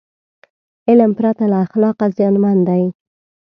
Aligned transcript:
علم 0.89 1.11
پرته 1.17 1.43
له 1.51 1.57
اخلاقه 1.65 2.05
زیانمن 2.17 2.57
دی. 2.67 2.83